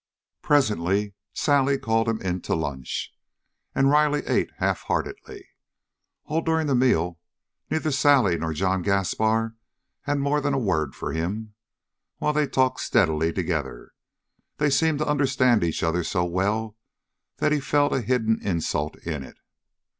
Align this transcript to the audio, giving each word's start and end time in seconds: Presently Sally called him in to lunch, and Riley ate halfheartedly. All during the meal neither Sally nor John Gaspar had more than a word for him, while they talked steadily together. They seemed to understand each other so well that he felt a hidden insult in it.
Presently 0.41 1.13
Sally 1.35 1.77
called 1.77 2.09
him 2.09 2.19
in 2.23 2.41
to 2.41 2.55
lunch, 2.55 3.13
and 3.75 3.87
Riley 3.91 4.25
ate 4.25 4.49
halfheartedly. 4.59 5.47
All 6.25 6.41
during 6.41 6.65
the 6.65 6.73
meal 6.73 7.19
neither 7.69 7.91
Sally 7.91 8.35
nor 8.35 8.51
John 8.51 8.81
Gaspar 8.81 9.53
had 10.05 10.17
more 10.17 10.41
than 10.41 10.55
a 10.55 10.57
word 10.57 10.95
for 10.95 11.13
him, 11.13 11.53
while 12.17 12.33
they 12.33 12.47
talked 12.47 12.79
steadily 12.79 13.31
together. 13.31 13.91
They 14.57 14.71
seemed 14.71 14.97
to 14.97 15.07
understand 15.07 15.63
each 15.63 15.83
other 15.83 16.03
so 16.03 16.25
well 16.25 16.75
that 17.37 17.51
he 17.51 17.59
felt 17.59 17.93
a 17.93 18.01
hidden 18.01 18.39
insult 18.41 18.97
in 19.05 19.21
it. 19.21 19.37